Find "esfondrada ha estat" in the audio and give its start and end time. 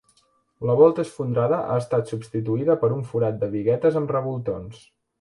1.07-2.15